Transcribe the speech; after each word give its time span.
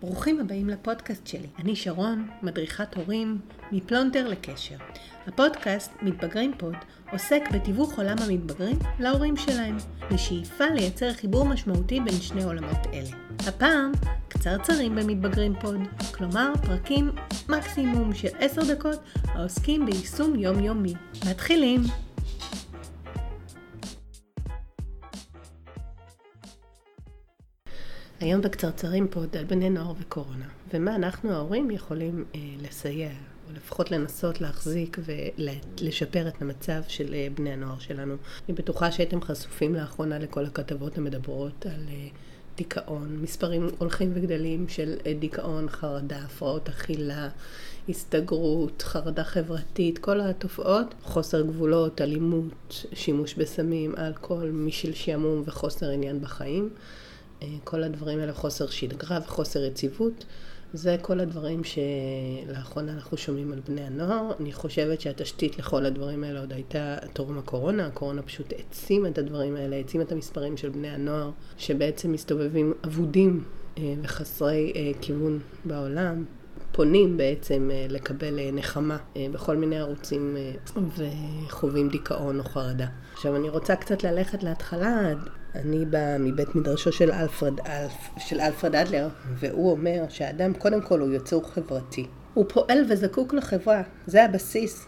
ברוכים 0.00 0.40
הבאים 0.40 0.68
לפודקאסט 0.68 1.26
שלי. 1.26 1.46
אני 1.58 1.76
שרון, 1.76 2.28
מדריכת 2.42 2.94
הורים, 2.94 3.38
מפלונטר 3.72 4.28
לקשר. 4.28 4.76
הפודקאסט 5.26 5.92
מתבגרים 6.02 6.52
פוד 6.58 6.74
עוסק 7.12 7.42
בתיווך 7.52 7.98
עולם 7.98 8.16
המתבגרים 8.20 8.78
להורים 8.98 9.36
שלהם, 9.36 9.76
בשאיפה 10.12 10.64
לייצר 10.64 11.12
חיבור 11.12 11.44
משמעותי 11.44 12.00
בין 12.00 12.20
שני 12.20 12.44
עולמות 12.44 12.86
אלה. 12.92 13.10
הפעם, 13.46 13.92
קצרצרים 14.28 14.94
במתבגרים 14.94 15.54
פוד, 15.60 15.80
כלומר 16.14 16.52
פרקים 16.66 17.10
מקסימום 17.48 18.14
של 18.14 18.28
10 18.38 18.74
דקות 18.74 18.98
העוסקים 19.24 19.86
ביישום 19.86 20.36
יומיומי. 20.36 20.94
מתחילים! 21.30 22.07
היום 28.20 28.40
בקצרצרים 28.40 29.08
פה 29.08 29.20
על 29.38 29.44
בני 29.44 29.70
נוער 29.70 29.92
וקורונה, 30.00 30.46
ומה 30.74 30.94
אנחנו 30.94 31.32
ההורים 31.32 31.70
יכולים 31.70 32.24
אה, 32.34 32.40
לסייע, 32.62 33.10
או 33.48 33.52
לפחות 33.56 33.90
לנסות 33.90 34.40
להחזיק 34.40 34.98
ולשפר 35.04 36.28
את 36.28 36.42
המצב 36.42 36.80
של 36.88 37.14
אה, 37.14 37.28
בני 37.34 37.52
הנוער 37.52 37.78
שלנו. 37.78 38.14
אני 38.48 38.56
בטוחה 38.56 38.92
שהייתם 38.92 39.20
חשופים 39.20 39.74
לאחרונה 39.74 40.18
לכל 40.18 40.44
הכתבות 40.44 40.98
המדברות 40.98 41.66
על 41.66 41.84
אה, 41.88 42.08
דיכאון, 42.56 43.18
מספרים 43.22 43.68
הולכים 43.78 44.10
וגדלים 44.14 44.68
של 44.68 44.96
אה, 45.06 45.12
דיכאון, 45.18 45.68
חרדה, 45.68 46.18
הפרעות 46.18 46.68
אכילה, 46.68 47.28
הסתגרות, 47.88 48.82
חרדה 48.82 49.24
חברתית, 49.24 49.98
כל 49.98 50.20
התופעות, 50.20 50.94
חוסר 51.02 51.42
גבולות, 51.42 52.00
אלימות, 52.00 52.84
שימוש 52.92 53.34
בסמים, 53.34 53.94
אלכוהול, 53.98 54.50
משל 54.50 54.92
שעמום 54.92 55.42
וחוסר 55.46 55.90
עניין 55.90 56.20
בחיים. 56.20 56.70
אה, 57.42 57.48
כל 57.64 57.82
הדברים 57.82 58.18
האלה, 58.18 58.32
חוסר 58.32 58.66
שגרה 58.66 59.18
וחוסר 59.24 59.64
יציבות, 59.64 60.24
זה 60.72 60.96
כל 61.02 61.20
הדברים 61.20 61.62
שלאחרונה 61.64 62.92
אנחנו 62.92 63.16
שומעים 63.16 63.52
על 63.52 63.60
בני 63.68 63.80
הנוער. 63.80 64.32
אני 64.40 64.52
חושבת 64.52 65.00
שהתשתית 65.00 65.58
לכל 65.58 65.84
הדברים 65.84 66.24
האלה 66.24 66.40
עוד 66.40 66.52
הייתה 66.52 66.96
טרום 67.12 67.38
הקורונה. 67.38 67.86
הקורונה 67.86 68.22
פשוט 68.22 68.52
העצימה 68.52 69.08
את 69.08 69.18
הדברים 69.18 69.56
האלה, 69.56 69.76
העצימה 69.76 70.04
את 70.04 70.12
המספרים 70.12 70.56
של 70.56 70.68
בני 70.68 70.88
הנוער, 70.88 71.30
שבעצם 71.58 72.12
מסתובבים 72.12 72.74
אבודים 72.84 73.44
אה, 73.78 73.94
וחסרי 74.02 74.72
אה, 74.76 74.90
כיוון 75.00 75.38
בעולם. 75.64 76.24
פונים 76.78 77.16
בעצם 77.16 77.70
לקבל 77.88 78.38
נחמה 78.52 78.96
בכל 79.32 79.56
מיני 79.56 79.78
ערוצים 79.78 80.36
וחווים 80.96 81.88
דיכאון 81.88 82.38
או 82.38 82.44
חרדה. 82.44 82.86
עכשיו 83.12 83.36
אני 83.36 83.48
רוצה 83.48 83.76
קצת 83.76 84.04
ללכת 84.04 84.42
להתחלה, 84.42 85.12
אני 85.54 85.84
באה 85.84 86.18
מבית 86.18 86.54
מדרשו 86.54 86.92
של 86.92 87.12
אלפרד, 87.12 87.60
אלף, 87.60 87.92
של 88.18 88.40
אלפרד 88.40 88.74
אדלר, 88.74 89.08
והוא 89.34 89.70
אומר 89.70 90.04
שהאדם 90.08 90.54
קודם 90.54 90.82
כל 90.82 91.00
הוא 91.00 91.14
יצור 91.14 91.50
חברתי. 91.50 92.06
הוא 92.34 92.44
פועל 92.48 92.84
וזקוק 92.88 93.34
לחברה, 93.34 93.82
זה 94.06 94.24
הבסיס 94.24 94.86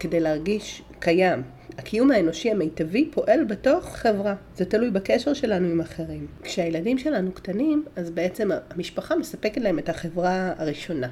כדי 0.00 0.20
להרגיש 0.20 0.82
קיים. 0.98 1.42
הקיום 1.78 2.10
האנושי 2.10 2.50
המיטבי 2.50 3.10
פועל 3.12 3.44
בתוך 3.44 3.96
חברה. 3.96 4.34
זה 4.56 4.64
תלוי 4.64 4.90
בקשר 4.90 5.34
שלנו 5.34 5.68
עם 5.68 5.80
אחרים. 5.80 6.26
כשהילדים 6.42 6.98
שלנו 6.98 7.32
קטנים, 7.32 7.84
אז 7.96 8.10
בעצם 8.10 8.50
המשפחה 8.70 9.16
מספקת 9.16 9.60
להם 9.60 9.78
את 9.78 9.88
החברה 9.88 10.52
הראשונה. 10.56 11.08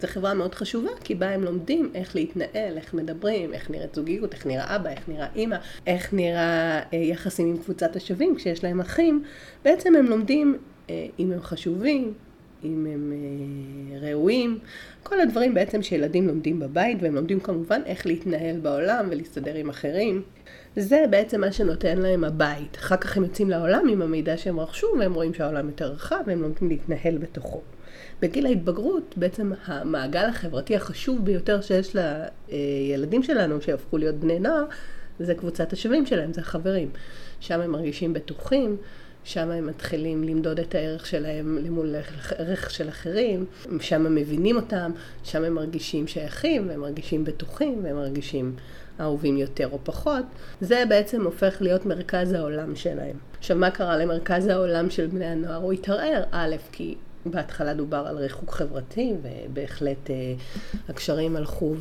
זו 0.00 0.06
חברה 0.06 0.34
מאוד 0.34 0.54
חשובה, 0.54 0.90
כי 1.04 1.14
בה 1.14 1.30
הם 1.30 1.44
לומדים 1.44 1.90
איך 1.94 2.16
להתנהל, 2.16 2.76
איך 2.76 2.94
מדברים, 2.94 3.54
איך 3.54 3.70
נראית 3.70 3.94
זוגיות, 3.94 4.34
איך 4.34 4.46
נראה 4.46 4.76
אבא, 4.76 4.90
איך 4.90 5.08
נראה 5.08 5.26
אימא, 5.36 5.56
איך 5.86 6.14
נראה 6.14 6.80
אה, 6.92 6.98
יחסים 6.98 7.48
עם 7.48 7.56
קבוצת 7.56 7.96
השווים 7.96 8.36
כשיש 8.36 8.64
להם 8.64 8.80
אחים. 8.80 9.22
בעצם 9.64 9.96
הם 9.96 10.06
לומדים 10.06 10.58
אה, 10.90 11.06
אם 11.18 11.32
הם 11.32 11.40
חשובים, 11.40 12.14
אם 12.64 12.86
הם 12.94 13.12
אה, 13.12 14.08
ראויים, 14.08 14.58
כל 15.02 15.20
הדברים 15.20 15.54
בעצם 15.54 15.82
שילדים 15.82 16.26
לומדים 16.26 16.60
בבית, 16.60 16.98
והם 17.02 17.14
לומדים 17.14 17.40
כמובן 17.40 17.80
איך 17.86 18.06
להתנהל 18.06 18.60
בעולם 18.60 19.06
ולהסתדר 19.10 19.54
עם 19.54 19.68
אחרים. 19.68 20.22
זה 20.76 21.04
בעצם 21.10 21.40
מה 21.40 21.52
שנותן 21.52 21.98
להם 21.98 22.24
הבית. 22.24 22.76
אחר 22.76 22.96
כך 22.96 23.16
הם 23.16 23.22
יוצאים 23.22 23.50
לעולם 23.50 23.88
עם 23.88 24.02
המידע 24.02 24.36
שהם 24.36 24.60
רכשו, 24.60 24.86
והם 24.98 25.14
רואים 25.14 25.34
שהעולם 25.34 25.66
יותר 25.66 25.92
רחב, 25.92 26.20
והם 26.26 26.42
לומדים 26.42 26.68
להתנהל 26.68 27.18
בתוכו. 27.18 27.60
בגיל 28.20 28.46
ההתבגרות, 28.46 29.14
בעצם 29.16 29.52
המעגל 29.64 30.24
החברתי 30.24 30.76
החשוב 30.76 31.24
ביותר 31.24 31.60
שיש 31.60 31.96
לילדים 32.48 33.22
שלנו, 33.22 33.60
שהפכו 33.60 33.98
להיות 33.98 34.14
בני 34.14 34.38
נוער, 34.38 34.64
זה 35.20 35.34
קבוצת 35.34 35.72
השווים 35.72 36.06
שלהם, 36.06 36.32
זה 36.32 36.40
החברים. 36.40 36.90
שם 37.40 37.60
הם 37.60 37.70
מרגישים 37.70 38.12
בטוחים, 38.12 38.76
שם 39.24 39.50
הם 39.50 39.66
מתחילים 39.66 40.24
למדוד 40.24 40.60
את 40.60 40.74
הערך 40.74 41.06
שלהם 41.06 41.58
למול 41.58 41.94
ערך 42.36 42.70
של 42.70 42.88
אחרים, 42.88 43.46
שם 43.80 44.06
הם 44.06 44.14
מבינים 44.14 44.56
אותם, 44.56 44.92
שם 45.24 45.44
הם 45.44 45.54
מרגישים 45.54 46.06
שייכים, 46.06 46.68
והם 46.68 46.80
מרגישים 46.80 47.24
בטוחים, 47.24 47.80
והם 47.84 47.96
מרגישים 47.96 48.56
אהובים 49.00 49.36
יותר 49.36 49.68
או 49.72 49.78
פחות. 49.84 50.24
זה 50.60 50.84
בעצם 50.88 51.24
הופך 51.24 51.56
להיות 51.60 51.86
מרכז 51.86 52.32
העולם 52.32 52.76
שלהם. 52.76 53.16
עכשיו, 53.38 53.56
מה 53.56 53.70
קרה 53.70 53.96
למרכז 53.96 54.46
העולם 54.46 54.90
של 54.90 55.06
בני 55.06 55.26
הנוער? 55.26 55.56
הוא 55.56 55.72
התערער, 55.72 56.22
א', 56.30 56.56
כי 56.72 56.94
בהתחלה 57.26 57.74
דובר 57.74 58.04
על 58.08 58.16
ריחוק 58.16 58.50
חברתי, 58.50 59.12
ובהחלט 59.22 60.10
אה, 60.10 60.34
הקשרים 60.88 61.36
הלכו 61.36 61.74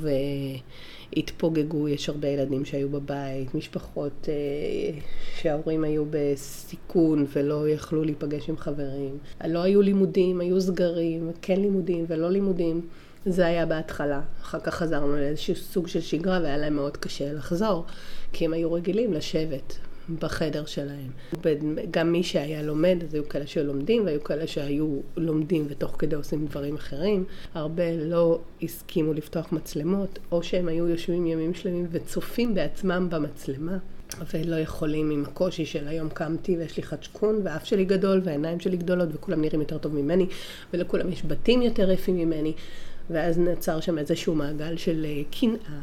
והתפוגגו, 1.15 1.87
יש 1.87 2.09
הרבה 2.09 2.27
ילדים 2.27 2.65
שהיו 2.65 2.89
בבית, 2.89 3.55
משפחות 3.55 4.29
אה, 4.29 4.99
שההורים 5.35 5.83
היו 5.83 6.03
בסיכון 6.09 7.25
ולא 7.33 7.69
יכלו 7.69 8.03
להיפגש 8.03 8.49
עם 8.49 8.57
חברים. 8.57 9.17
לא 9.47 9.59
היו 9.59 9.81
לימודים, 9.81 10.41
היו 10.41 10.61
סגרים, 10.61 11.31
כן 11.41 11.61
לימודים 11.61 12.05
ולא 12.07 12.31
לימודים. 12.31 12.81
זה 13.25 13.45
היה 13.45 13.65
בהתחלה. 13.65 14.21
אחר 14.41 14.59
כך 14.59 14.75
חזרנו 14.75 15.15
לאיזשהו 15.15 15.55
סוג 15.55 15.87
של 15.87 16.01
שגרה 16.01 16.39
והיה 16.43 16.57
להם 16.57 16.75
מאוד 16.75 16.97
קשה 16.97 17.33
לחזור, 17.33 17.85
כי 18.33 18.45
הם 18.45 18.53
היו 18.53 18.73
רגילים 18.73 19.13
לשבת 19.13 19.77
בחדר 20.21 20.65
שלהם. 20.65 21.11
גם 21.91 22.11
מי 22.11 22.23
שהיה 22.23 22.61
לומד, 22.61 22.97
אז 23.03 23.13
היו 23.13 23.29
כאלה 23.29 23.47
שלומדים, 23.47 24.05
והיו 24.05 24.23
כאלה 24.23 24.47
שהיו 24.47 24.99
לומדים 25.17 25.65
ותוך 25.69 25.95
כדי 25.99 26.15
עושים 26.15 26.45
דברים 26.45 26.75
אחרים. 26.75 27.23
הרבה 27.53 27.95
לא 27.95 28.39
הסכימו 28.61 29.13
לפתוח 29.13 29.51
מצלמות, 29.51 30.19
או 30.31 30.43
שהם 30.43 30.67
היו 30.67 30.87
יושבים 30.87 31.27
ימים 31.27 31.53
שלמים 31.53 31.87
וצופים 31.91 32.55
בעצמם 32.55 33.07
במצלמה. 33.11 33.77
ולא 34.33 34.55
יכולים 34.55 35.11
עם 35.11 35.23
הקושי 35.27 35.65
של 35.65 35.87
היום 35.87 36.09
קמתי 36.09 36.57
ויש 36.57 36.77
לי 36.77 36.83
חדשקון 36.83 37.41
והאף 37.43 37.65
שלי 37.65 37.85
גדול 37.85 38.21
והעיניים 38.23 38.59
שלי 38.59 38.77
גדולות 38.77 39.09
וכולם 39.13 39.41
נראים 39.41 39.61
יותר 39.61 39.77
טוב 39.77 39.95
ממני 39.95 40.25
ולכולם 40.73 41.09
יש 41.09 41.25
בתים 41.25 41.61
יותר 41.61 41.91
יפים 41.91 42.17
ממני 42.17 42.53
ואז 43.09 43.37
נעצר 43.37 43.79
שם 43.79 43.97
איזשהו 43.97 44.35
מעגל 44.35 44.77
של 44.77 45.05
אה, 45.05 45.21
קנאה 45.39 45.81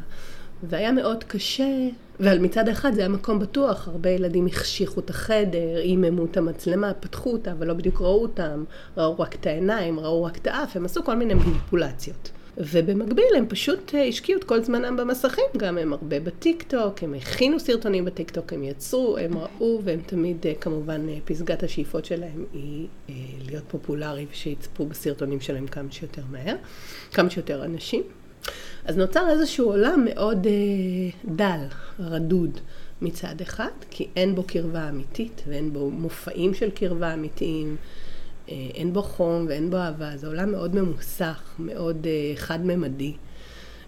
והיה 0.63 0.91
מאוד 0.91 1.23
קשה, 1.23 1.87
אבל 2.19 2.39
מצד 2.39 2.67
אחד 2.67 2.93
זה 2.93 3.01
היה 3.01 3.09
מקום 3.09 3.39
בטוח, 3.39 3.87
הרבה 3.87 4.09
ילדים 4.09 4.47
החשיכו 4.47 4.99
את 4.99 5.09
החדר, 5.09 5.77
איממו 5.77 6.25
את 6.25 6.37
המצלמה, 6.37 6.93
פתחו 6.93 7.31
אותה, 7.31 7.51
אבל 7.51 7.67
לא 7.67 7.73
בדיוק 7.73 8.01
ראו 8.01 8.21
אותם, 8.21 8.63
ראו 8.97 9.19
רק 9.19 9.35
את 9.35 9.47
העיניים, 9.47 9.99
ראו 9.99 10.23
רק 10.23 10.37
את 10.37 10.47
האף, 10.47 10.75
הם 10.75 10.85
עשו 10.85 11.03
כל 11.03 11.15
מיני 11.15 11.33
מניפולציות. 11.33 12.31
ובמקביל 12.57 13.35
הם 13.37 13.45
פשוט 13.47 13.95
אה, 13.95 14.05
השקיעו 14.07 14.39
את 14.39 14.43
כל 14.43 14.63
זמנם 14.63 14.97
במסכים, 14.97 15.45
גם 15.57 15.77
הם 15.77 15.93
הרבה 15.93 16.19
בטיק 16.19 16.63
טוק, 16.63 17.03
הם 17.03 17.13
הכינו 17.13 17.59
סרטונים 17.59 18.05
בטיק 18.05 18.31
טוק, 18.31 18.53
הם 18.53 18.63
יצרו, 18.63 19.17
הם 19.17 19.37
ראו, 19.37 19.81
והם 19.83 19.99
תמיד, 20.05 20.45
אה, 20.45 20.53
כמובן, 20.61 21.09
אה, 21.09 21.17
פסגת 21.25 21.63
השאיפות 21.63 22.05
שלהם 22.05 22.45
היא 22.53 22.87
להיות 23.45 23.63
פופולרי 23.67 24.25
ושיצפו 24.31 24.85
בסרטונים 24.85 25.39
שלהם 25.39 25.67
כמה 25.67 25.91
שיותר 25.91 26.21
מהר, 26.31 26.55
כמה 27.11 27.29
שיותר 27.29 27.65
אנשים. 27.65 28.03
אז 28.85 28.97
נוצר 28.97 29.29
איזשהו 29.29 29.65
עולם 29.65 30.05
מאוד 30.05 30.47
אה, 30.47 31.33
דל, 31.35 31.65
רדוד 31.99 32.59
מצד 33.01 33.41
אחד, 33.41 33.71
כי 33.89 34.07
אין 34.15 34.35
בו 34.35 34.43
קרבה 34.43 34.89
אמיתית 34.89 35.43
ואין 35.47 35.73
בו 35.73 35.89
מופעים 35.89 36.53
של 36.53 36.69
קרבה 36.69 37.13
אמיתיים, 37.13 37.75
אה, 38.49 38.55
אין 38.73 38.93
בו 38.93 39.03
חום 39.03 39.45
ואין 39.49 39.69
בו 39.69 39.77
אהבה, 39.77 40.17
זה 40.17 40.27
עולם 40.27 40.51
מאוד 40.51 40.75
ממוסך, 40.75 41.41
מאוד 41.59 42.07
אה, 42.07 42.35
חד-ממדי. 42.35 43.13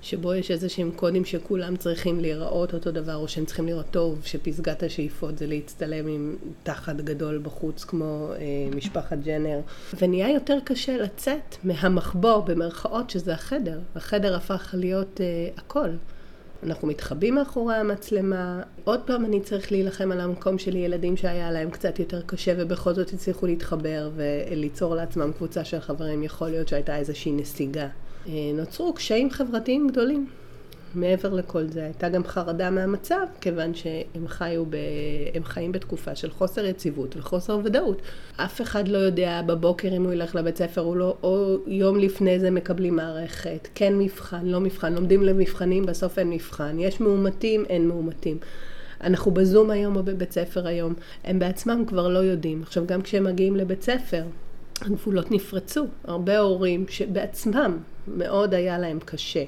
שבו 0.01 0.33
יש 0.33 0.51
איזה 0.51 0.69
שהם 0.69 0.91
קודים 0.95 1.25
שכולם 1.25 1.75
צריכים 1.75 2.19
להיראות 2.19 2.73
אותו 2.73 2.91
דבר, 2.91 3.15
או 3.15 3.27
שהם 3.27 3.45
צריכים 3.45 3.67
לראות 3.67 3.85
טוב, 3.91 4.19
שפסגת 4.23 4.83
השאיפות 4.83 5.37
זה 5.37 5.47
להצטלם 5.47 6.07
עם 6.07 6.35
תחת 6.63 6.95
גדול 6.95 7.39
בחוץ 7.43 7.83
כמו 7.83 8.31
אה, 8.35 8.75
משפחת 8.75 9.17
ג'נר. 9.23 9.59
ונהיה 10.01 10.29
יותר 10.29 10.57
קשה 10.63 10.97
לצאת 10.97 11.55
מהמחבור, 11.63 12.41
במרכאות, 12.41 13.09
שזה 13.09 13.33
החדר. 13.33 13.79
החדר 13.95 14.35
הפך 14.35 14.75
להיות 14.77 15.21
אה, 15.21 15.49
הכל. 15.57 15.89
אנחנו 16.63 16.87
מתחבאים 16.87 17.35
מאחורי 17.35 17.75
המצלמה. 17.75 18.61
עוד 18.83 18.99
פעם 19.05 19.25
אני 19.25 19.41
צריך 19.41 19.71
להילחם 19.71 20.11
על 20.11 20.21
המקום 20.21 20.57
שלי, 20.57 20.79
ילדים 20.79 21.17
שהיה 21.17 21.51
להם 21.51 21.69
קצת 21.69 21.99
יותר 21.99 22.21
קשה 22.21 22.53
ובכל 22.57 22.93
זאת 22.93 23.13
הצליחו 23.13 23.45
להתחבר 23.45 24.09
וליצור 24.15 24.95
לעצמם 24.95 25.31
קבוצה 25.37 25.65
של 25.65 25.79
חברים. 25.79 26.23
יכול 26.23 26.49
להיות 26.49 26.67
שהייתה 26.67 26.97
איזושהי 26.97 27.31
נסיגה. 27.31 27.87
אה, 28.27 28.33
נוצרו 28.54 28.94
קשיים 28.94 29.31
חברתיים 29.31 29.88
גדולים. 29.88 30.27
מעבר 30.95 31.33
לכל 31.33 31.68
זה, 31.68 31.83
הייתה 31.83 32.10
גם 32.10 32.24
חרדה 32.24 32.69
מהמצב, 32.69 33.25
כיוון 33.42 33.74
שהם 33.74 34.27
חיו 34.27 34.66
ב... 34.66 34.75
הם 35.33 35.44
חיים 35.44 35.71
בתקופה 35.71 36.16
של 36.16 36.31
חוסר 36.31 36.66
יציבות 36.66 37.18
וחוסר 37.18 37.60
ודאות. 37.63 38.01
אף 38.38 38.62
אחד 38.62 38.88
לא 38.88 38.98
יודע 38.98 39.42
בבוקר 39.45 39.95
אם 39.95 40.04
הוא 40.04 40.13
ילך 40.13 40.36
לבית 40.36 40.57
ספר 40.57 40.81
או 40.81 40.95
לא, 40.95 41.18
או 41.24 41.57
יום 41.68 42.00
לפני 42.00 42.39
זה 42.39 42.51
מקבלים 42.51 42.95
מערכת, 42.95 43.68
כן 43.75 43.98
מבחן, 43.98 44.45
לא 44.45 44.60
מבחן, 44.60 44.94
לומדים 44.94 45.24
למבחנים, 45.24 45.86
בסוף 45.86 46.19
אין 46.19 46.30
מבחן. 46.30 46.80
יש 46.80 47.01
מאומתים, 47.01 47.66
אין 47.69 47.88
מאומתים. 47.88 48.38
אנחנו 49.01 49.31
בזום 49.31 49.69
היום 49.69 49.95
או 49.95 50.04
בבית 50.04 50.31
ספר 50.31 50.68
היום, 50.68 50.94
הם 51.24 51.39
בעצמם 51.39 51.83
כבר 51.88 52.07
לא 52.07 52.19
יודעים. 52.19 52.62
עכשיו, 52.62 52.83
גם 52.88 53.01
כשהם 53.01 53.24
מגיעים 53.24 53.56
לבית 53.56 53.81
ספר, 53.81 54.24
הגבולות 54.81 55.31
נפרצו. 55.31 55.85
הרבה 56.03 56.39
הורים 56.39 56.85
שבעצמם 56.89 57.77
מאוד 58.07 58.53
היה 58.53 58.77
להם 58.77 58.99
קשה 59.05 59.43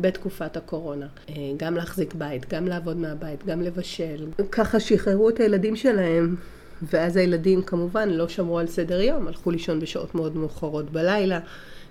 בתקופת 0.00 0.56
הקורונה. 0.56 1.06
אה, 1.28 1.34
גם 1.56 1.74
להחזיק 1.76 2.14
בית, 2.14 2.54
גם 2.54 2.66
לעבוד 2.66 2.96
מהבית, 2.96 3.46
גם 3.46 3.62
לבשל. 3.62 4.26
ככה 4.50 4.80
שחררו 4.80 5.28
את 5.28 5.40
הילדים 5.40 5.76
שלהם, 5.76 6.36
ואז 6.82 7.16
הילדים 7.16 7.62
כמובן 7.62 8.08
לא 8.08 8.28
שמרו 8.28 8.58
על 8.58 8.66
סדר 8.66 9.00
יום, 9.00 9.28
הלכו 9.28 9.50
לישון 9.50 9.80
בשעות 9.80 10.14
מאוד 10.14 10.36
מאוחרות 10.36 10.90
בלילה. 10.90 11.40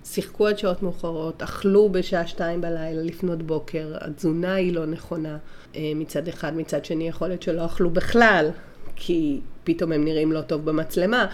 שיחקו 0.06 0.48
עד 0.48 0.58
שעות 0.58 0.84
מאוחרות, 0.84 1.44
אכלו 1.44 1.90
בשעה 1.90 2.28
שתיים 2.28 2.62
בלילה 2.62 3.02
לפנות 3.02 3.44
בוקר, 3.44 3.94
התזונה 4.02 4.54
היא 4.54 4.74
לא 4.74 4.86
נכונה 4.86 5.38
אה, 5.76 5.92
מצד 5.96 6.28
אחד, 6.28 6.58
מצד 6.58 6.86
שני 6.86 7.08
יכול 7.08 7.28
להיות 7.28 7.42
שלא 7.42 7.66
אכלו 7.66 7.90
בכלל, 7.90 8.50
כי 8.96 9.40
פתאום 9.64 9.92
הם 9.92 10.06
נראים 10.06 10.32
לא 10.32 10.42
טוב 10.42 10.66
במצלמה, 10.66 11.26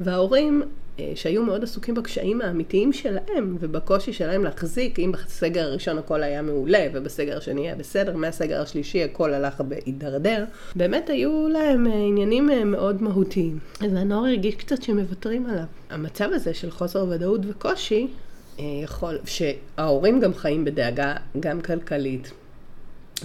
וההורים 0.00 0.62
אה, 1.00 1.12
שהיו 1.14 1.42
מאוד 1.42 1.62
עסוקים 1.62 1.94
בקשיים 1.94 2.40
האמיתיים 2.40 2.92
שלהם 2.92 3.56
ובקושי 3.60 4.12
שלהם 4.12 4.44
להחזיק, 4.44 4.98
אם 4.98 5.12
בסגר 5.12 5.62
הראשון 5.64 5.98
הכל 5.98 6.22
היה 6.22 6.42
מעולה 6.42 6.86
ובסגר 6.92 7.36
השני 7.36 7.60
היה 7.60 7.74
בסדר, 7.74 8.16
מהסגר 8.16 8.60
השלישי 8.62 9.04
הכל 9.04 9.34
הלך 9.34 9.60
בהידרדר, 9.60 10.44
באמת 10.76 11.10
היו 11.10 11.48
להם 11.48 11.86
אה, 11.86 11.92
עניינים 11.92 12.50
אה, 12.50 12.64
מאוד 12.64 13.02
מהותיים. 13.02 13.58
אז 13.80 13.94
הנוער 13.94 14.26
הרגיש 14.26 14.54
קצת 14.54 14.82
שמוותרים 14.82 15.46
עליו. 15.46 15.64
המצב 15.90 16.28
הזה 16.32 16.54
של 16.54 16.70
חוסר 16.70 17.06
ודאות 17.08 17.40
וקושי 17.48 18.06
יכול, 18.58 19.18
שההורים 19.24 20.20
גם 20.20 20.34
חיים 20.34 20.64
בדאגה 20.64 21.14
גם 21.40 21.60
כלכלית, 21.60 22.32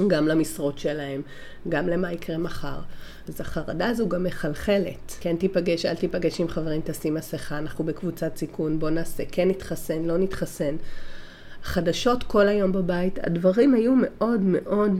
גם 0.08 0.28
למשרות 0.28 0.78
שלהם, 0.78 1.22
גם 1.70 1.88
למה 1.88 2.14
יקרה 2.14 2.38
מחר. 2.38 2.80
אז 3.28 3.42
החרדה 3.42 3.90
הזו 3.90 4.10
גם 4.10 4.24
מחלחלת. 4.24 5.16
כן 5.20 5.36
תיפגש, 5.36 5.86
אל 5.86 5.96
תיפגש 5.96 6.42
עם 6.42 6.48
חברים, 6.48 6.82
תשים 6.84 7.14
מסכה, 7.14 7.58
אנחנו 7.58 7.86
בקבוצת 7.86 8.38
סיכון, 8.38 8.80
בוא 8.80 8.90
נעשה, 8.90 9.24
כן 9.32 9.48
נתחסן, 9.48 10.06
לא 10.06 10.18
נתחסן. 10.18 10.76
חדשות 11.64 12.24
כל 12.24 12.48
היום 12.48 12.72
בבית, 12.72 13.20
הדברים 13.24 13.74
היו 13.74 13.94
מאוד 13.96 14.42
מאוד, 14.42 14.92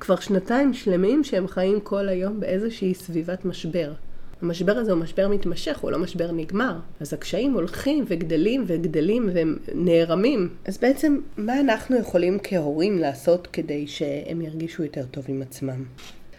כבר 0.00 0.16
שנתיים 0.16 0.74
שלמים 0.74 1.24
שהם 1.24 1.48
חיים 1.48 1.80
כל 1.80 2.08
היום 2.08 2.40
באיזושהי 2.40 2.94
סביבת 2.94 3.44
משבר. 3.44 3.92
המשבר 4.42 4.72
הזה 4.72 4.92
הוא 4.92 5.00
משבר 5.00 5.28
מתמשך, 5.28 5.78
הוא 5.78 5.90
לא 5.90 5.98
משבר 5.98 6.32
נגמר. 6.32 6.78
אז 7.00 7.14
הקשיים 7.14 7.52
הולכים 7.52 8.04
וגדלים 8.08 8.64
וגדלים 8.66 9.30
והם 9.34 9.56
נערמים. 9.74 10.48
אז 10.64 10.78
בעצם, 10.78 11.20
מה 11.36 11.60
אנחנו 11.60 11.96
יכולים 11.96 12.38
כהורים 12.42 12.98
לעשות 12.98 13.48
כדי 13.52 13.86
שהם 13.86 14.40
ירגישו 14.40 14.82
יותר 14.82 15.04
טוב 15.10 15.24
עם 15.28 15.42
עצמם? 15.42 15.84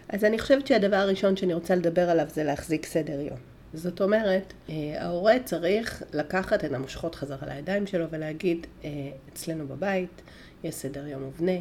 אז 0.08 0.24
אני 0.24 0.38
חושבת 0.38 0.66
שהדבר 0.66 0.96
הראשון 0.96 1.36
שאני 1.36 1.54
רוצה 1.54 1.74
לדבר 1.74 2.10
עליו 2.10 2.26
זה 2.34 2.44
להחזיק 2.44 2.86
סדר 2.86 3.20
יום. 3.20 3.38
זאת 3.74 4.00
אומרת, 4.00 4.52
אה, 4.68 4.74
ההורה 4.98 5.34
צריך 5.44 6.02
לקחת 6.12 6.64
את 6.64 6.72
המושכות 6.72 7.14
חזרה 7.14 7.54
לידיים 7.54 7.86
שלו 7.86 8.04
ולהגיד, 8.10 8.66
אה, 8.84 8.90
אצלנו 9.32 9.66
בבית 9.68 10.22
יש 10.64 10.74
סדר 10.74 11.06
יום 11.06 11.22
מובנה, 11.22 11.52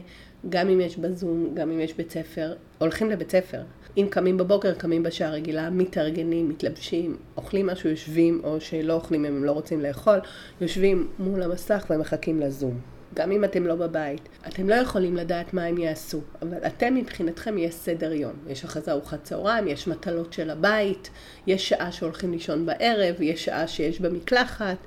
גם 0.50 0.70
אם 0.70 0.82
יש 0.82 0.98
בזום, 0.98 1.52
גם 1.54 1.72
אם 1.72 1.80
יש 1.80 1.94
בית 1.94 2.12
ספר, 2.12 2.54
הולכים 2.78 3.10
לבית 3.10 3.32
ספר. 3.32 3.62
אם 3.98 4.08
קמים 4.10 4.38
בבוקר, 4.38 4.74
קמים 4.74 5.04
בשעה 5.04 5.30
רגילה, 5.30 5.70
מתארגנים, 5.70 6.50
מתלבשים, 6.50 7.18
אוכלים 7.38 7.68
משהו, 7.68 7.90
יושבים, 7.90 8.42
או 8.44 8.62
שלא 8.62 8.94
אוכלים 8.94 9.26
אם 9.26 9.36
הם 9.36 9.44
לא 9.44 9.52
רוצים 9.52 9.82
לאכול, 9.82 10.20
יושבים 10.62 11.08
מול 11.20 11.44
המסך 11.44 11.86
ומחכים 11.90 12.40
לזום. 12.40 12.80
גם 13.14 13.32
אם 13.32 13.44
אתם 13.44 13.68
לא 13.68 13.76
בבית, 13.76 14.30
אתם 14.48 14.70
לא 14.70 14.76
יכולים 14.76 15.16
לדעת 15.16 15.54
מה 15.54 15.64
הם 15.64 15.78
יעשו, 15.78 16.22
אבל 16.42 16.58
אתם 16.68 16.96
מבחינתכם 16.96 17.58
יש 17.58 17.76
סדר 17.76 18.14
יום. 18.14 18.34
יש 18.48 18.64
אחרי 18.64 18.82
זה 18.82 18.92
ארוחת 18.92 19.24
צהריים, 19.24 19.68
יש 19.68 19.88
מטלות 19.88 20.34
של 20.34 20.50
הבית, 20.50 21.10
יש 21.48 21.70
שעה 21.70 21.92
שהולכים 21.92 22.32
לישון 22.32 22.66
בערב, 22.66 23.22
יש 23.22 23.46
שעה 23.46 23.68
שיש 23.68 24.00
במקלחת, 24.02 24.78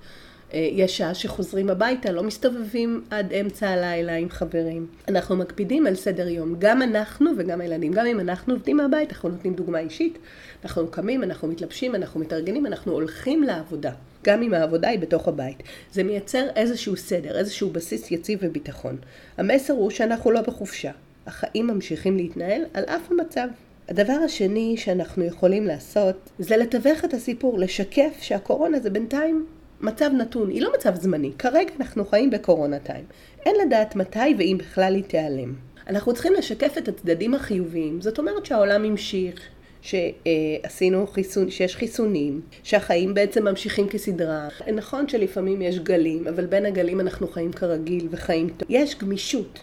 יש 0.53 0.97
שעה 0.99 1.15
שחוזרים 1.15 1.71
הביתה, 1.71 2.13
לא 2.13 2.23
מסתובבים 2.23 3.05
עד 3.11 3.33
אמצע 3.33 3.69
הלילה 3.69 4.17
עם 4.17 4.31
חברים. 4.31 4.87
אנחנו 5.09 5.37
מקפידים 5.37 5.87
על 5.87 5.95
סדר 5.95 6.29
יום, 6.29 6.55
גם 6.59 6.83
אנחנו 6.83 7.31
וגם 7.37 7.61
הילדים. 7.61 7.93
גם 7.93 8.07
אם 8.07 8.21
אנחנו 8.21 8.55
עובדים 8.55 8.77
מהבית, 8.77 9.13
אנחנו 9.13 9.29
נותנים 9.29 9.55
דוגמה 9.55 9.79
אישית, 9.79 10.19
אנחנו 10.65 10.89
קמים, 10.89 11.23
אנחנו 11.23 11.49
מתלבשים, 11.49 11.95
אנחנו 11.95 12.21
מתארגנים, 12.21 12.67
אנחנו 12.67 12.93
הולכים 12.93 13.43
לעבודה. 13.43 13.93
גם 14.25 14.43
אם 14.43 14.55
העבודה 14.55 14.89
היא 14.89 14.99
בתוך 14.99 15.29
הבית. 15.29 15.63
זה 15.93 16.03
מייצר 16.03 16.47
איזשהו 16.57 16.97
סדר, 16.97 17.39
איזשהו 17.39 17.71
בסיס 17.71 18.11
יציב 18.11 18.39
וביטחון. 18.43 18.97
המסר 19.39 19.73
הוא 19.73 19.91
שאנחנו 19.91 20.31
לא 20.31 20.41
בחופשה. 20.41 20.91
החיים 21.27 21.67
ממשיכים 21.67 22.17
להתנהל 22.17 22.63
על 22.75 22.85
אף 22.85 23.11
המצב. 23.11 23.49
הדבר 23.89 24.13
השני 24.25 24.77
שאנחנו 24.77 25.25
יכולים 25.25 25.67
לעשות 25.67 26.31
זה 26.39 26.57
לתווך 26.57 27.05
את 27.05 27.15
הסיפור, 27.15 27.59
לשקף 27.59 28.19
שהקורונה 28.21 28.81
זה 28.81 28.91
בינתיים 28.91 29.47
מצב 29.81 30.11
נתון, 30.19 30.51
היא 30.51 30.63
לא 30.63 30.73
מצב 30.79 30.95
זמני. 30.95 31.33
כרגע 31.39 31.71
אנחנו 31.81 32.05
חיים 32.05 32.31
בקורונה 32.31 32.79
טיים. 32.79 33.05
אין 33.47 33.57
לדעת 33.67 33.97
מתי 33.97 34.35
ואם 34.39 34.57
בכלל 34.59 34.95
היא 34.95 35.05
תיעלם. 35.05 35.55
אנחנו 35.89 36.15
צריכים 36.15 36.33
לשקף 36.33 36.79
את 36.79 36.89
הצדדים 36.89 37.35
החיוביים. 37.35 38.01
זאת 38.01 38.19
אומרת 38.19 38.47
שהעולם 38.47 38.85
המשיך, 38.85 39.41
שעשינו 39.83 41.07
חיסון, 41.07 41.51
שיש 41.51 41.77
חיסונים, 41.77 42.41
שהחיים 42.63 43.15
בעצם 43.15 43.49
ממשיכים 43.49 43.89
כסדרה. 43.89 44.49
נכון 44.75 45.09
שלפעמים 45.09 45.63
יש 45.63 45.79
גלים, 45.79 46.29
אבל 46.29 46.47
בין 46.47 46.67
הגלים 46.67 47.01
אנחנו 47.01 47.29
חיים 47.29 47.53
כרגיל 47.53 48.09
וחיים 48.11 48.49
טוב. 48.49 48.69
יש 48.71 48.99
גמישות. 48.99 49.59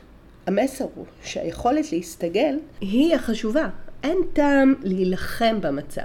המסר 0.46 0.86
הוא 0.96 1.06
שהיכולת 1.24 1.92
להסתגל 1.92 2.60
היא 2.82 3.16
החשובה. 3.16 3.70
אין 4.04 4.18
טעם 4.34 4.74
להילחם 4.84 5.62
במצב. 5.62 6.02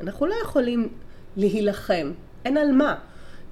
אנחנו 0.00 0.26
לא 0.26 0.34
יכולים 0.42 0.88
להילחם. 1.36 2.12
אין 2.44 2.56
על 2.56 2.72
מה. 2.72 2.94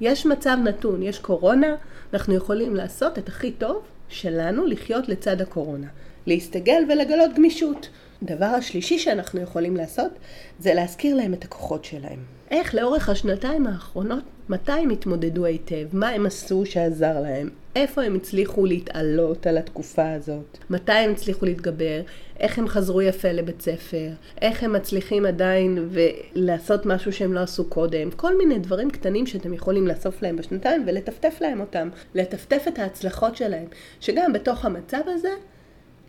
יש 0.04 0.26
מצב 0.26 0.56
נתון, 0.64 1.02
יש 1.02 1.18
קורונה, 1.18 1.74
אנחנו 2.12 2.34
יכולים 2.34 2.76
לעשות 2.76 3.18
את 3.18 3.28
הכי 3.28 3.52
טוב 3.52 3.82
שלנו 4.08 4.66
לחיות 4.66 5.08
לצד 5.08 5.40
הקורונה. 5.40 5.86
להסתגל 6.26 6.82
ולגלות 6.88 7.30
גמישות. 7.36 7.88
הדבר 8.22 8.46
השלישי 8.46 8.98
שאנחנו 8.98 9.40
יכולים 9.40 9.76
לעשות 9.76 10.12
זה 10.58 10.74
להזכיר 10.74 11.16
להם 11.16 11.34
את 11.34 11.44
הכוחות 11.44 11.84
שלהם. 11.84 12.18
איך 12.50 12.74
לאורך 12.74 13.08
השנתיים 13.08 13.66
האחרונות, 13.66 14.24
מתי 14.48 14.72
הם 14.72 14.90
התמודדו 14.90 15.44
היטב, 15.44 15.86
מה 15.92 16.08
הם 16.08 16.26
עשו 16.26 16.66
שעזר 16.66 17.20
להם, 17.20 17.50
איפה 17.76 18.02
הם 18.02 18.14
הצליחו 18.14 18.66
להתעלות 18.66 19.46
על 19.46 19.58
התקופה 19.58 20.12
הזאת, 20.12 20.58
מתי 20.70 20.92
הם 20.92 21.10
הצליחו 21.10 21.46
להתגבר, 21.46 22.00
איך 22.40 22.58
הם 22.58 22.68
חזרו 22.68 23.02
יפה 23.02 23.32
לבית 23.32 23.62
ספר, 23.62 24.08
איך 24.40 24.62
הם 24.62 24.72
מצליחים 24.72 25.26
עדיין 25.26 25.88
ולעשות 25.90 26.86
משהו 26.86 27.12
שהם 27.12 27.32
לא 27.32 27.40
עשו 27.40 27.64
קודם, 27.64 28.10
כל 28.10 28.38
מיני 28.38 28.58
דברים 28.58 28.90
קטנים 28.90 29.26
שאתם 29.26 29.54
יכולים 29.54 29.86
לאסוף 29.86 30.22
להם 30.22 30.36
בשנתיים 30.36 30.82
ולטפטף 30.86 31.38
להם 31.40 31.60
אותם, 31.60 31.88
לטפטף 32.14 32.64
את 32.68 32.78
ההצלחות 32.78 33.36
שלהם, 33.36 33.66
שגם 34.00 34.32
בתוך 34.32 34.64
המצב 34.64 35.00
הזה 35.06 35.30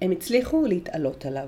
הם 0.05 0.12
הצליחו 0.12 0.65
להתעלות 0.65 1.25
עליו. 1.25 1.47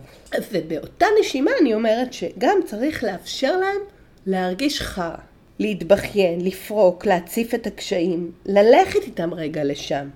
ובאותה 0.51 1.05
נשימה 1.19 1.51
אני 1.61 1.73
אומרת 1.73 2.13
שגם 2.13 2.57
צריך 2.65 3.03
לאפשר 3.03 3.57
להם 3.57 3.81
להרגיש 4.25 4.81
חרא, 4.81 5.15
להתבכיין, 5.59 6.41
לפרוק, 6.41 7.05
להציף 7.05 7.53
את 7.53 7.67
הקשיים, 7.67 8.31
ללכת 8.45 9.03
איתם 9.03 9.33
רגע 9.33 9.63
לשם. 9.63 10.09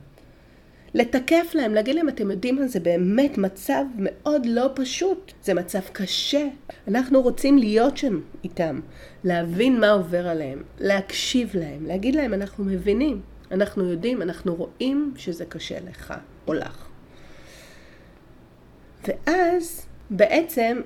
לתקף 0.94 1.52
להם, 1.54 1.74
להגיד 1.74 1.96
להם, 1.96 2.10
אתם 2.10 2.32
יודעים 2.32 2.56
מה, 2.56 2.68
זה 2.68 2.80
באמת 2.80 3.38
מצב 3.38 3.84
מאוד 3.98 4.46
לא 4.46 4.70
פשוט. 4.76 5.32
זה 5.44 5.54
מצב 5.54 5.80
קשה. 5.92 6.48
אנחנו 6.88 7.22
רוצים 7.22 7.58
להיות 7.58 7.98
שם 7.98 8.20
איתם, 8.44 8.80
להבין 9.24 9.80
מה 9.80 9.92
עובר 9.92 10.28
עליהם, 10.28 10.64
להקשיב 10.80 11.50
להם, 11.54 11.86
להגיד 11.86 12.16
להם, 12.16 12.34
אנחנו 12.34 12.64
מבינים, 12.64 13.22
אנחנו 13.52 13.92
יודעים, 13.92 14.22
אנחנו 14.22 14.56
רואים 14.56 15.14
שזה 15.18 15.46
קשה 15.46 15.78
לך 15.90 16.14
או 16.48 16.54
לך. 16.54 16.91
ואז 19.08 19.86
בעצם 20.10 20.82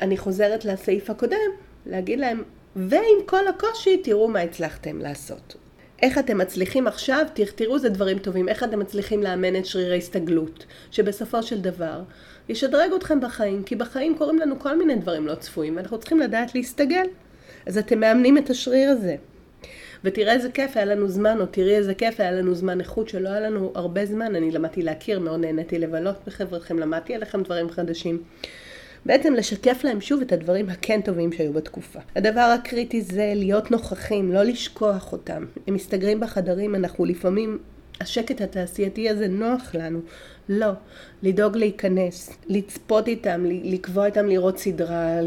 אני 0.00 0.16
חוזרת 0.16 0.64
לסעיף 0.64 1.10
הקודם, 1.10 1.50
להגיד 1.86 2.20
להם, 2.20 2.42
ועם 2.76 3.16
כל 3.26 3.48
הקושי 3.48 3.96
תראו 3.96 4.28
מה 4.28 4.40
הצלחתם 4.40 4.98
לעשות. 4.98 5.56
איך 6.02 6.18
אתם 6.18 6.38
מצליחים 6.38 6.86
עכשיו, 6.86 7.26
תראו 7.54 7.78
זה 7.78 7.88
דברים 7.88 8.18
טובים, 8.18 8.48
איך 8.48 8.64
אתם 8.64 8.78
מצליחים 8.78 9.22
לאמן 9.22 9.56
את 9.56 9.66
שרירי 9.66 9.98
הסתגלות, 9.98 10.66
שבסופו 10.90 11.42
של 11.42 11.60
דבר 11.60 12.02
ישדרג 12.48 12.92
אתכם 12.96 13.20
בחיים, 13.20 13.62
כי 13.62 13.76
בחיים 13.76 14.18
קורים 14.18 14.38
לנו 14.38 14.58
כל 14.58 14.78
מיני 14.78 14.96
דברים 14.96 15.26
לא 15.26 15.34
צפויים, 15.34 15.76
ואנחנו 15.76 15.98
צריכים 15.98 16.20
לדעת 16.20 16.54
להסתגל. 16.54 17.06
אז 17.66 17.78
אתם 17.78 18.00
מאמנים 18.00 18.38
את 18.38 18.50
השריר 18.50 18.90
הזה. 18.90 19.16
ותראה 20.04 20.32
איזה 20.32 20.50
כיף 20.50 20.76
היה 20.76 20.84
לנו 20.84 21.08
זמן, 21.08 21.40
או 21.40 21.46
תראי 21.46 21.76
איזה 21.76 21.94
כיף 21.94 22.20
היה 22.20 22.32
לנו 22.32 22.54
זמן 22.54 22.80
איכות 22.80 23.08
שלא 23.08 23.28
היה 23.28 23.40
לנו 23.40 23.72
הרבה 23.74 24.06
זמן, 24.06 24.34
אני 24.34 24.50
למדתי 24.50 24.82
להכיר, 24.82 25.20
מאוד 25.20 25.40
נהניתי 25.40 25.78
לבלות 25.78 26.16
בחברתכם, 26.26 26.78
למדתי 26.78 27.14
עליכם 27.14 27.42
דברים 27.42 27.70
חדשים. 27.70 28.22
בעצם 29.06 29.34
לשקף 29.34 29.80
להם 29.84 30.00
שוב 30.00 30.20
את 30.20 30.32
הדברים 30.32 30.68
הכן 30.68 31.00
טובים 31.00 31.32
שהיו 31.32 31.52
בתקופה. 31.52 31.98
הדבר 32.16 32.40
הקריטי 32.40 33.00
זה 33.00 33.32
להיות 33.36 33.70
נוכחים, 33.70 34.32
לא 34.32 34.42
לשכוח 34.42 35.12
אותם. 35.12 35.44
הם 35.66 35.74
מסתגרים 35.74 36.20
בחדרים, 36.20 36.74
אנחנו 36.74 37.04
לפעמים, 37.04 37.58
השקט 38.00 38.40
התעשייתי 38.40 39.10
הזה 39.10 39.28
נוח 39.28 39.74
לנו. 39.74 40.00
לא. 40.48 40.70
לדאוג 41.22 41.56
להיכנס, 41.56 42.30
לצפות 42.48 43.08
איתם, 43.08 43.44
לקבוע 43.46 44.06
איתם 44.06 44.26
לראות 44.26 44.58
סדרה, 44.58 45.18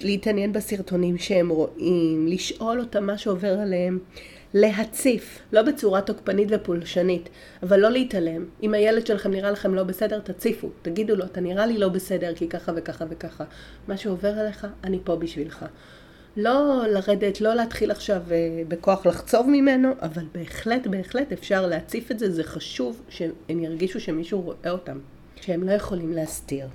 להתעניין 0.00 0.52
בסרטונים 0.52 1.18
שהם 1.18 1.48
רואים, 1.48 2.26
לשאול 2.28 2.80
אותם 2.80 3.06
מה 3.06 3.18
שעובר 3.18 3.58
עליהם. 3.58 3.98
להציף, 4.54 5.38
לא 5.52 5.62
בצורה 5.62 6.00
תוקפנית 6.00 6.48
ופולשנית, 6.50 7.28
אבל 7.62 7.80
לא 7.80 7.90
להתעלם. 7.90 8.44
אם 8.62 8.74
הילד 8.74 9.06
שלכם 9.06 9.30
נראה 9.30 9.50
לכם 9.50 9.74
לא 9.74 9.82
בסדר, 9.82 10.20
תציפו. 10.20 10.70
תגידו 10.82 11.16
לו, 11.16 11.24
אתה 11.24 11.40
נראה 11.40 11.66
לי 11.66 11.78
לא 11.78 11.88
בסדר 11.88 12.34
כי 12.34 12.48
ככה 12.48 12.72
וככה 12.76 13.04
וככה. 13.10 13.44
מה 13.88 13.96
שעובר 13.96 14.38
עליך, 14.38 14.66
אני 14.84 14.98
פה 15.04 15.16
בשבילך. 15.16 15.66
לא 16.36 16.84
לרדת, 16.86 17.40
לא 17.40 17.54
להתחיל 17.54 17.90
עכשיו 17.90 18.22
אה, 18.30 18.62
בכוח 18.68 19.06
לחצוב 19.06 19.46
ממנו, 19.48 19.92
אבל 20.02 20.22
בהחלט, 20.34 20.86
בהחלט 20.86 21.32
אפשר 21.32 21.66
להציף 21.66 22.10
את 22.10 22.18
זה, 22.18 22.30
זה 22.30 22.44
חשוב 22.44 23.02
שהם 23.08 23.60
ירגישו 23.60 24.00
שמישהו 24.00 24.40
רואה 24.40 24.70
אותם, 24.70 24.98
שהם 25.36 25.62
לא 25.62 25.72
יכולים 25.72 26.12
להסתיר. 26.12 26.66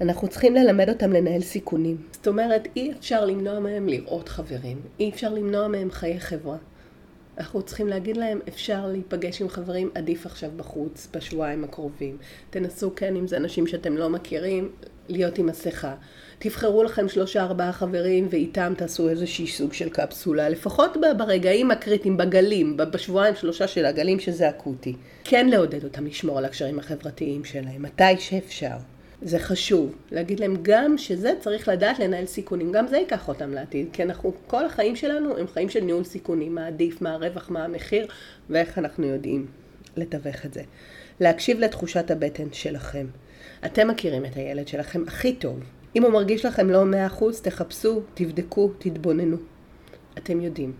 אנחנו 0.00 0.28
צריכים 0.28 0.54
ללמד 0.54 0.88
אותם 0.88 1.12
לנהל 1.12 1.40
סיכונים. 1.40 1.96
זאת 2.12 2.28
אומרת, 2.28 2.68
אי 2.76 2.92
אפשר 2.92 3.24
למנוע 3.24 3.60
מהם 3.60 3.88
לראות 3.88 4.28
חברים, 4.28 4.80
אי 5.00 5.10
אפשר 5.10 5.34
למנוע 5.34 5.68
מהם 5.68 5.90
חיי 5.90 6.20
חברה. 6.20 6.56
אנחנו 7.38 7.62
צריכים 7.62 7.88
להגיד 7.88 8.16
להם, 8.16 8.40
אפשר 8.48 8.86
להיפגש 8.86 9.42
עם 9.42 9.48
חברים, 9.48 9.90
עדיף 9.94 10.26
עכשיו 10.26 10.50
בחוץ, 10.56 11.08
בשבועיים 11.14 11.64
הקרובים. 11.64 12.16
תנסו, 12.50 12.92
כן, 12.96 13.16
אם 13.16 13.26
זה 13.26 13.36
אנשים 13.36 13.66
שאתם 13.66 13.96
לא 13.96 14.10
מכירים, 14.10 14.70
להיות 15.12 15.38
עם 15.38 15.46
מסכה. 15.46 15.94
תבחרו 16.38 16.82
לכם 16.82 17.08
שלושה 17.08 17.42
ארבעה 17.42 17.72
חברים 17.72 18.28
ואיתם 18.30 18.72
תעשו 18.76 19.08
איזושהי 19.08 19.46
סוג 19.46 19.72
של 19.72 19.88
קפסולה, 19.88 20.48
לפחות 20.48 20.96
ברגעים 21.18 21.70
הקריטיים, 21.70 22.16
בגלים, 22.16 22.76
בשבועיים 22.76 23.34
שלושה 23.34 23.68
של 23.68 23.86
הגלים 23.86 24.20
שזה 24.20 24.48
אקוטי. 24.48 24.96
כן 25.24 25.48
לעודד 25.48 25.84
אותם 25.84 26.06
לשמור 26.06 26.38
על 26.38 26.44
הקשרים 26.44 26.78
החברתיים 26.78 27.44
שלהם, 27.44 27.82
מתי 27.82 28.18
שאפשר. 28.18 28.76
זה 29.24 29.38
חשוב. 29.38 29.94
להגיד 30.12 30.40
להם 30.40 30.56
גם 30.62 30.98
שזה 30.98 31.32
צריך 31.40 31.68
לדעת 31.68 31.98
לנהל 31.98 32.26
סיכונים. 32.26 32.72
גם 32.72 32.86
זה 32.86 32.96
ייקח 32.96 33.28
אותם 33.28 33.52
לעתיד. 33.52 33.86
כי 33.92 34.02
אנחנו, 34.02 34.32
כל 34.46 34.64
החיים 34.64 34.96
שלנו 34.96 35.38
הם 35.38 35.46
חיים 35.46 35.68
של 35.68 35.80
ניהול 35.80 36.04
סיכונים. 36.04 36.54
מה 36.54 36.66
עדיף, 36.66 37.02
מה 37.02 37.12
הרווח, 37.12 37.50
מה 37.50 37.64
המחיר, 37.64 38.06
ואיך 38.50 38.78
אנחנו 38.78 39.06
יודעים 39.06 39.46
לתווך 39.96 40.46
את 40.46 40.54
זה. 40.54 40.62
להקשיב 41.20 41.60
לתחושת 41.60 42.10
הבטן 42.10 42.48
שלכם. 42.52 43.06
אתם 43.64 43.88
מכירים 43.88 44.24
את 44.24 44.36
הילד 44.36 44.68
שלכם 44.68 45.02
הכי 45.06 45.34
טוב. 45.34 45.60
אם 45.96 46.02
הוא 46.02 46.12
מרגיש 46.12 46.44
לכם 46.44 46.70
לא 46.70 46.84
מאה 46.84 47.06
אחוז, 47.06 47.40
תחפשו, 47.40 48.02
תבדקו, 48.14 48.70
תתבוננו. 48.78 49.36
אתם 50.18 50.40
יודעים. 50.40 50.72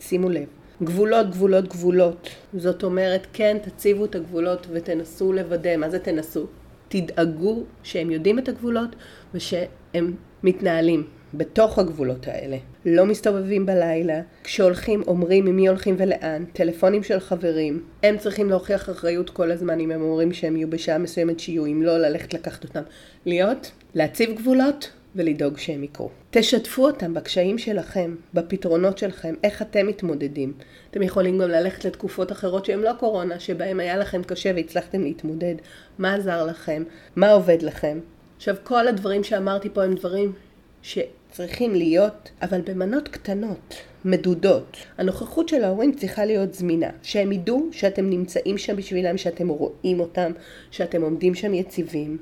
שימו 0.00 0.28
לב. 0.28 0.46
גבולות, 0.82 1.30
גבולות, 1.30 1.68
גבולות. 1.68 2.28
זאת 2.54 2.82
אומרת, 2.82 3.26
כן, 3.32 3.56
תציבו 3.62 4.04
את 4.04 4.14
הגבולות 4.14 4.66
ותנסו 4.70 5.32
לוודא. 5.32 5.76
מה 5.76 5.90
זה 5.90 5.98
תנסו? 5.98 6.46
תדאגו 6.88 7.62
שהם 7.82 8.10
יודעים 8.10 8.38
את 8.38 8.48
הגבולות 8.48 8.96
ושהם 9.34 10.14
מתנהלים 10.42 11.06
בתוך 11.34 11.78
הגבולות 11.78 12.28
האלה. 12.28 12.56
לא 12.86 13.06
מסתובבים 13.06 13.66
בלילה, 13.66 14.20
כשהולכים 14.44 15.02
אומרים 15.06 15.46
עם 15.46 15.56
מי 15.56 15.68
הולכים 15.68 15.94
ולאן, 15.98 16.44
טלפונים 16.52 17.02
של 17.02 17.20
חברים, 17.20 17.82
הם 18.02 18.18
צריכים 18.18 18.50
להוכיח 18.50 18.90
אחריות 18.90 19.30
כל 19.30 19.50
הזמן 19.50 19.80
אם 19.80 19.90
הם 19.90 20.02
אומרים 20.02 20.32
שהם 20.32 20.56
יהיו 20.56 20.70
בשעה 20.70 20.98
מסוימת 20.98 21.40
שיהיו, 21.40 21.66
אם 21.66 21.82
לא 21.82 21.98
ללכת 21.98 22.34
לקחת 22.34 22.64
אותם. 22.64 22.82
להיות, 23.26 23.70
להציב 23.94 24.30
גבולות 24.36 24.90
ולדאוג 25.16 25.58
שהם 25.58 25.84
יקרו. 25.84 26.10
תשתפו 26.30 26.86
אותם 26.86 27.14
בקשיים 27.14 27.58
שלכם, 27.58 28.14
בפתרונות 28.34 28.98
שלכם, 28.98 29.34
איך 29.44 29.62
אתם 29.62 29.86
מתמודדים. 29.86 30.52
אתם 30.90 31.02
יכולים 31.02 31.38
גם 31.38 31.48
ללכת 31.48 31.84
לתקופות 31.84 32.32
אחרות 32.32 32.64
שהן 32.64 32.80
לא 32.80 32.92
קורונה, 32.98 33.40
שבהן 33.40 33.80
היה 33.80 33.96
לכם 33.96 34.22
קשה 34.22 34.52
והצלחתם 34.56 35.02
להתמודד. 35.02 35.54
מה 35.98 36.14
עזר 36.14 36.46
לכם? 36.46 36.82
מה 37.16 37.30
עובד 37.30 37.62
לכם? 37.62 37.98
עכשיו, 38.36 38.56
כל 38.62 38.88
הדברים 38.88 39.24
שאמרתי 39.24 39.68
פה 39.70 39.84
הם 39.84 39.94
דברים 39.94 40.32
שצריכים 41.32 41.74
להיות, 41.74 42.30
אבל 42.42 42.60
במנות 42.60 43.08
קטנות, 43.08 43.74
מדודות. 44.04 44.76
הנוכחות 44.98 45.48
של 45.48 45.64
ההורים 45.64 45.92
צריכה 45.92 46.24
להיות 46.24 46.54
זמינה. 46.54 46.90
שהם 47.02 47.32
ידעו 47.32 47.68
שאתם 47.72 48.10
נמצאים 48.10 48.58
שם 48.58 48.76
בשבילם, 48.76 49.16
שאתם 49.16 49.48
רואים 49.48 50.00
אותם, 50.00 50.32
שאתם 50.70 51.02
עומדים 51.02 51.34
שם 51.34 51.54
יציבים, 51.54 52.18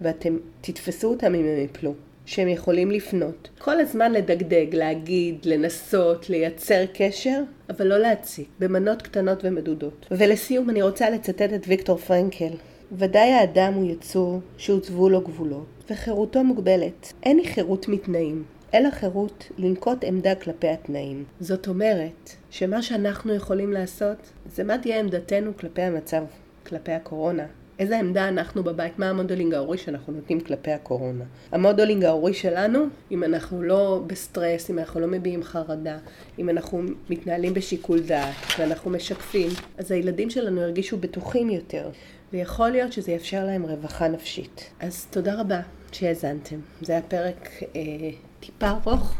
ואתם 0.00 0.36
תתפסו 0.60 1.08
אותם 1.08 1.34
אם 1.34 1.40
הם 1.40 1.64
יפלו. 1.64 1.94
שהם 2.26 2.48
יכולים 2.48 2.90
לפנות. 2.90 3.48
כל 3.58 3.80
הזמן 3.80 4.12
לדגדג, 4.12 4.66
להגיד, 4.74 5.38
לנסות, 5.44 6.30
לייצר 6.30 6.84
קשר, 6.94 7.42
אבל 7.70 7.86
לא 7.86 7.98
להציג, 7.98 8.44
במנות 8.58 9.02
קטנות 9.02 9.44
ומדודות. 9.44 10.06
ולסיום 10.10 10.70
אני 10.70 10.82
רוצה 10.82 11.10
לצטט 11.10 11.52
את 11.54 11.64
ויקטור 11.66 11.96
פרנקל. 11.96 12.50
ודאי 12.92 13.32
האדם 13.32 13.74
הוא 13.74 13.90
יצור 13.90 14.40
שהוצבו 14.56 15.08
לו 15.08 15.20
גבולות, 15.20 15.66
וחירותו 15.90 16.44
מוגבלת. 16.44 17.12
אין 17.22 17.38
היא 17.38 17.48
חירות 17.48 17.88
מתנאים, 17.88 18.44
אלא 18.74 18.90
חירות 18.90 19.48
לנקוט 19.58 20.04
עמדה 20.04 20.34
כלפי 20.34 20.68
התנאים. 20.68 21.24
זאת 21.40 21.68
אומרת, 21.68 22.30
שמה 22.50 22.82
שאנחנו 22.82 23.34
יכולים 23.34 23.72
לעשות, 23.72 24.16
זה 24.46 24.64
מה 24.64 24.78
תהיה 24.78 25.00
עמדתנו 25.00 25.56
כלפי 25.56 25.82
המצב, 25.82 26.24
כלפי 26.66 26.92
הקורונה, 26.92 27.46
איזה 27.78 27.98
עמדה 27.98 28.28
אנחנו 28.28 28.62
בבית, 28.64 28.98
מה 28.98 29.10
ה 29.10 29.15
modeling 29.15 29.54
ההורי 29.54 29.78
שאנחנו 29.78 30.12
נותנים 30.12 30.40
כלפי 30.40 30.70
הקורונה. 30.70 31.24
ה 31.52 31.58
modeling 31.58 32.04
ההורי 32.04 32.34
שלנו, 32.34 32.86
אם 33.10 33.24
אנחנו 33.24 33.62
לא 33.62 34.02
בסטרס, 34.06 34.70
אם 34.70 34.78
אנחנו 34.78 35.00
לא 35.00 35.06
מביעים 35.06 35.42
חרדה, 35.42 35.98
אם 36.38 36.48
אנחנו 36.50 36.82
מתנהלים 37.10 37.54
בשיקול 37.54 38.00
דעת 38.00 38.34
ואנחנו 38.58 38.90
משקפים, 38.90 39.48
אז 39.78 39.92
הילדים 39.92 40.30
שלנו 40.30 40.60
ירגישו 40.60 40.96
בטוחים 40.96 41.50
יותר, 41.50 41.90
ויכול 42.32 42.68
להיות 42.68 42.92
שזה 42.92 43.12
יאפשר 43.12 43.44
להם 43.44 43.62
רווחה 43.62 44.08
נפשית. 44.08 44.70
אז 44.80 45.06
תודה 45.10 45.40
רבה 45.40 45.60
שהאזנתם. 45.92 46.56
זה 46.82 46.92
היה 46.92 47.02
פרק 47.02 47.48
אה, 47.76 47.80
טיפה 48.46 48.70
ארוך, 48.70 49.14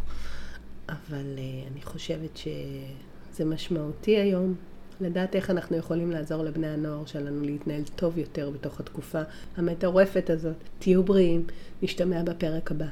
אבל 0.88 1.34
אה, 1.38 1.68
אני 1.72 1.82
חושבת 1.82 2.36
שזה 2.36 3.44
משמעותי 3.44 4.16
היום. 4.16 4.54
לדעת 5.00 5.36
איך 5.36 5.50
אנחנו 5.50 5.76
יכולים 5.76 6.10
לעזור 6.10 6.42
לבני 6.42 6.66
הנוער 6.66 7.06
שלנו 7.06 7.42
להתנהל 7.42 7.82
טוב 7.96 8.18
יותר 8.18 8.50
בתוך 8.50 8.80
התקופה 8.80 9.22
המטורפת 9.56 10.30
הזאת. 10.30 10.56
תהיו 10.78 11.02
בריאים, 11.02 11.46
נשתמע 11.82 12.22
בפרק 12.22 12.70
הבא. 12.70 12.86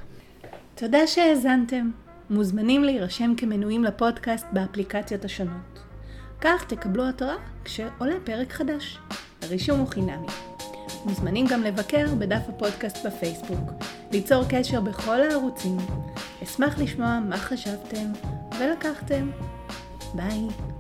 תודה 0.75 1.07
שהאזנתם. 1.07 1.91
מוזמנים 2.31 2.85
להירשם 2.85 3.35
כמנויים 3.37 3.85
לפודקאסט 3.85 4.47
באפליקציות 4.53 5.25
השונות. 5.25 5.79
כך 6.41 6.65
תקבלו 6.69 7.09
התראה 7.09 7.37
כשעולה 7.65 8.15
פרק 8.25 8.53
חדש. 8.53 8.99
הרישום 9.43 9.79
הוא 9.79 9.89
חינמי. 9.89 10.27
מוזמנים 11.05 11.47
גם 11.47 11.63
לבקר 11.63 12.07
בדף 12.19 12.43
הפודקאסט 12.49 13.07
בפייסבוק, 13.07 13.71
ליצור 14.13 14.45
קשר 14.49 14.81
בכל 14.81 15.21
הערוצים. 15.21 15.77
אשמח 16.43 16.79
לשמוע 16.79 17.19
מה 17.29 17.37
חשבתם 17.37 18.13
ולקחתם. 18.59 19.31
ביי. 20.15 20.72